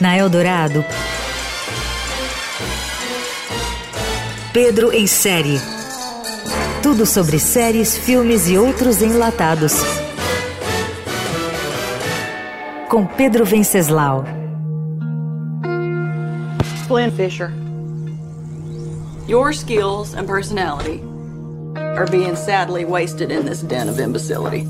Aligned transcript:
Na 0.00 0.16
Eldorado, 0.16 0.84
Pedro 4.52 4.92
em 4.92 5.06
série. 5.06 5.60
Tudo 6.82 7.04
sobre 7.04 7.38
séries, 7.38 7.96
filmes 7.96 8.48
e 8.48 8.56
outros 8.56 9.02
enlatados. 9.02 9.74
Com 12.88 13.06
Pedro 13.06 13.44
Venceslau. 13.44 14.24
Glenn 16.88 17.10
Fisher. 17.10 17.52
Your 19.26 19.52
skills 19.52 20.14
and 20.14 20.26
personality 20.26 21.02
are 21.76 22.06
being 22.10 22.36
sadly 22.36 22.84
wasted 22.84 23.30
in 23.30 23.44
this 23.44 23.60
den 23.60 23.88
of 23.88 23.98
imbecility. 23.98 24.66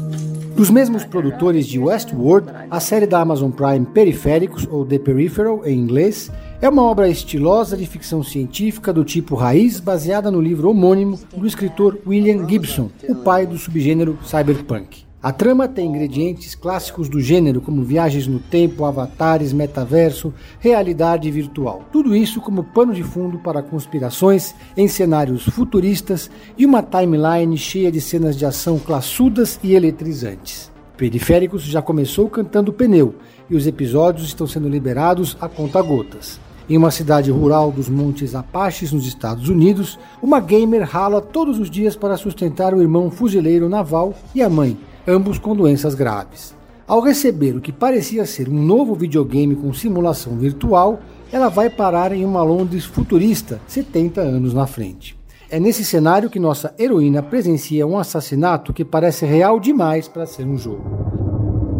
Dos 0.56 0.70
mesmos 0.70 1.04
produtores 1.04 1.66
de 1.66 1.78
Westworld, 1.78 2.50
a 2.70 2.80
série 2.80 3.06
da 3.06 3.20
Amazon 3.20 3.50
Prime 3.50 3.84
Periféricos, 3.84 4.66
ou 4.70 4.86
The 4.86 4.98
Peripheral 4.98 5.66
em 5.66 5.78
inglês, 5.78 6.32
é 6.62 6.68
uma 6.68 6.82
obra 6.82 7.10
estilosa 7.10 7.76
de 7.76 7.86
ficção 7.86 8.22
científica 8.22 8.90
do 8.90 9.04
tipo 9.04 9.34
raiz, 9.34 9.78
baseada 9.78 10.30
no 10.30 10.40
livro 10.40 10.70
homônimo 10.70 11.20
do 11.36 11.46
escritor 11.46 11.98
William 12.06 12.48
Gibson, 12.48 12.90
o 13.06 13.16
pai 13.16 13.46
do 13.46 13.58
subgênero 13.58 14.18
cyberpunk. 14.24 15.05
A 15.26 15.32
trama 15.32 15.66
tem 15.66 15.88
ingredientes 15.88 16.54
clássicos 16.54 17.08
do 17.08 17.20
gênero, 17.20 17.60
como 17.60 17.82
viagens 17.82 18.28
no 18.28 18.38
tempo, 18.38 18.84
avatares, 18.84 19.52
metaverso, 19.52 20.32
realidade 20.60 21.28
virtual. 21.32 21.82
Tudo 21.90 22.14
isso 22.14 22.40
como 22.40 22.62
pano 22.62 22.94
de 22.94 23.02
fundo 23.02 23.36
para 23.40 23.60
conspirações 23.60 24.54
em 24.76 24.86
cenários 24.86 25.42
futuristas 25.42 26.30
e 26.56 26.64
uma 26.64 26.80
timeline 26.80 27.58
cheia 27.58 27.90
de 27.90 28.00
cenas 28.00 28.36
de 28.36 28.46
ação 28.46 28.78
classudas 28.78 29.58
e 29.64 29.74
eletrizantes. 29.74 30.70
Periféricos 30.96 31.64
já 31.64 31.82
começou 31.82 32.30
cantando 32.30 32.72
pneu 32.72 33.16
e 33.50 33.56
os 33.56 33.66
episódios 33.66 34.28
estão 34.28 34.46
sendo 34.46 34.68
liberados 34.68 35.36
a 35.40 35.48
conta-gotas. 35.48 36.38
Em 36.70 36.76
uma 36.76 36.92
cidade 36.92 37.32
rural 37.32 37.72
dos 37.72 37.88
Montes 37.88 38.36
Apaches, 38.36 38.92
nos 38.92 39.08
Estados 39.08 39.48
Unidos, 39.48 39.98
uma 40.22 40.38
gamer 40.38 40.88
rala 40.88 41.20
todos 41.20 41.58
os 41.58 41.68
dias 41.68 41.96
para 41.96 42.16
sustentar 42.16 42.72
o 42.72 42.80
irmão 42.80 43.10
fuzileiro 43.10 43.68
naval 43.68 44.14
e 44.32 44.40
a 44.40 44.48
mãe, 44.48 44.78
ambos 45.06 45.38
com 45.38 45.54
doenças 45.54 45.94
graves. 45.94 46.54
Ao 46.86 47.00
receber 47.00 47.56
o 47.56 47.60
que 47.60 47.72
parecia 47.72 48.26
ser 48.26 48.48
um 48.48 48.62
novo 48.62 48.94
videogame 48.94 49.54
com 49.54 49.72
simulação 49.72 50.36
virtual, 50.36 51.00
ela 51.32 51.48
vai 51.48 51.70
parar 51.70 52.12
em 52.12 52.24
uma 52.24 52.42
Londres 52.42 52.84
futurista 52.84 53.60
70 53.66 54.20
anos 54.20 54.52
na 54.52 54.66
frente. 54.66 55.16
É 55.48 55.60
nesse 55.60 55.84
cenário 55.84 56.28
que 56.28 56.40
nossa 56.40 56.74
heroína 56.78 57.22
presencia 57.22 57.86
um 57.86 57.98
assassinato 57.98 58.72
que 58.72 58.84
parece 58.84 59.24
real 59.24 59.60
demais 59.60 60.08
para 60.08 60.26
ser 60.26 60.44
um 60.44 60.56
jogo. 60.56 60.82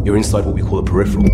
You're 0.05 0.19
inside 0.19 0.47
what 0.47 0.61
we 0.61 0.63
call 0.63 0.79
a 0.79 0.85
peripheral. 0.85 1.25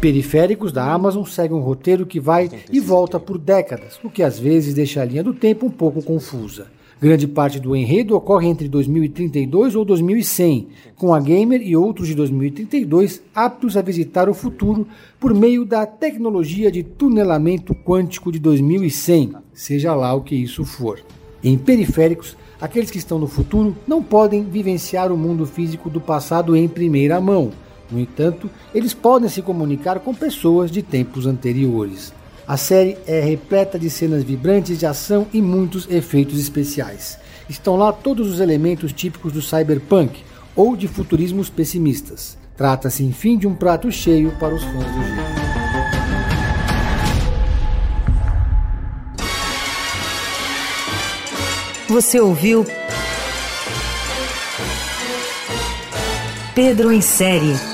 Periféricos 0.00 0.70
da 0.70 0.92
Amazon 0.92 1.24
seguem 1.24 1.56
um 1.56 1.60
roteiro 1.60 2.06
que 2.06 2.20
vai 2.20 2.50
e 2.70 2.78
volta 2.78 3.18
por 3.18 3.38
décadas, 3.38 3.98
o 4.04 4.10
que 4.10 4.22
às 4.22 4.38
vezes 4.38 4.74
deixa 4.74 5.00
a 5.00 5.04
linha 5.04 5.24
do 5.24 5.32
tempo 5.32 5.66
um 5.66 5.70
pouco 5.70 6.02
confusa. 6.02 6.66
Grande 7.04 7.28
parte 7.28 7.60
do 7.60 7.76
enredo 7.76 8.16
ocorre 8.16 8.48
entre 8.48 8.66
2032 8.66 9.74
ou 9.74 9.84
2100, 9.84 10.68
com 10.96 11.12
a 11.12 11.20
Gamer 11.20 11.60
e 11.60 11.76
outros 11.76 12.08
de 12.08 12.14
2032 12.14 13.20
aptos 13.34 13.76
a 13.76 13.82
visitar 13.82 14.26
o 14.26 14.32
futuro 14.32 14.86
por 15.20 15.34
meio 15.34 15.66
da 15.66 15.84
tecnologia 15.84 16.72
de 16.72 16.82
tunelamento 16.82 17.74
quântico 17.74 18.32
de 18.32 18.38
2100, 18.38 19.34
seja 19.52 19.94
lá 19.94 20.14
o 20.14 20.22
que 20.22 20.34
isso 20.34 20.64
for. 20.64 20.98
Em 21.42 21.58
periféricos, 21.58 22.38
aqueles 22.58 22.90
que 22.90 22.96
estão 22.96 23.18
no 23.18 23.26
futuro 23.26 23.76
não 23.86 24.02
podem 24.02 24.42
vivenciar 24.42 25.12
o 25.12 25.18
mundo 25.18 25.44
físico 25.44 25.90
do 25.90 26.00
passado 26.00 26.56
em 26.56 26.66
primeira 26.66 27.20
mão. 27.20 27.52
No 27.90 28.00
entanto, 28.00 28.48
eles 28.74 28.94
podem 28.94 29.28
se 29.28 29.42
comunicar 29.42 30.00
com 30.00 30.14
pessoas 30.14 30.70
de 30.70 30.80
tempos 30.80 31.26
anteriores. 31.26 32.14
A 32.46 32.58
série 32.58 32.98
é 33.06 33.20
repleta 33.20 33.78
de 33.78 33.88
cenas 33.88 34.22
vibrantes 34.22 34.78
de 34.78 34.84
ação 34.84 35.26
e 35.32 35.40
muitos 35.40 35.88
efeitos 35.90 36.38
especiais. 36.38 37.18
Estão 37.48 37.74
lá 37.74 37.90
todos 37.90 38.28
os 38.28 38.38
elementos 38.38 38.92
típicos 38.92 39.32
do 39.32 39.40
cyberpunk 39.40 40.22
ou 40.54 40.76
de 40.76 40.86
futurismos 40.86 41.48
pessimistas. 41.48 42.36
Trata-se, 42.54 43.02
enfim, 43.02 43.38
de 43.38 43.46
um 43.46 43.54
prato 43.54 43.90
cheio 43.90 44.30
para 44.38 44.54
os 44.54 44.62
fãs 44.62 44.74
do 44.74 45.02
gênero. 45.02 45.34
Você 51.88 52.20
ouviu 52.20 52.66
Pedro 56.54 56.92
em 56.92 57.00
série 57.00 57.73